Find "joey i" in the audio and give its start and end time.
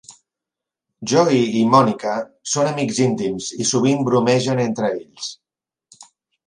1.11-1.61